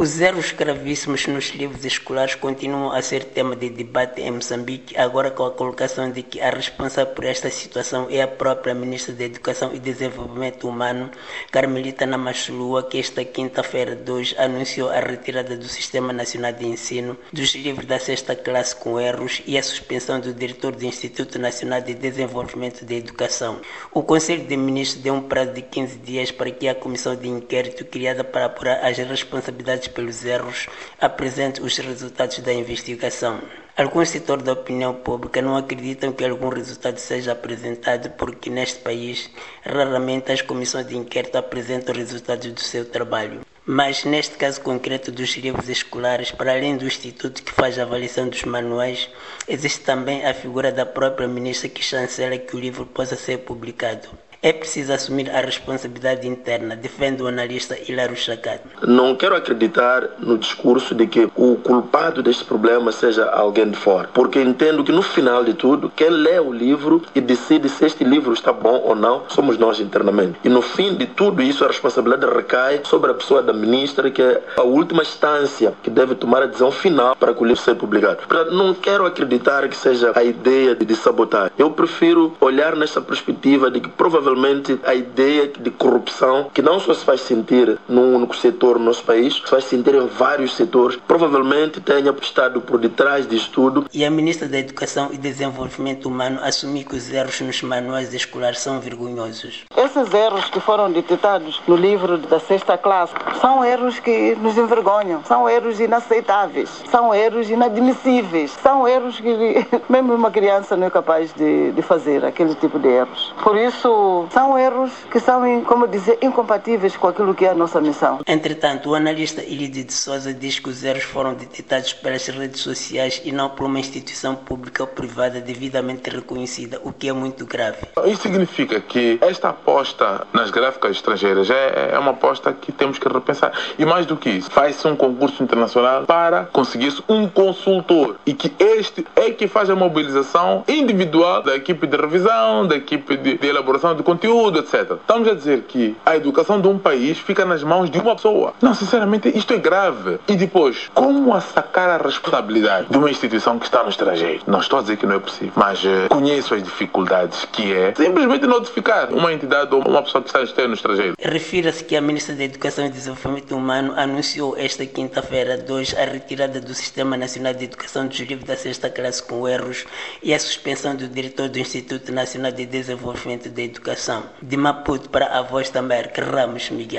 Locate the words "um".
25.12-25.20, 134.86-134.96, 137.08-137.28, 146.66-146.78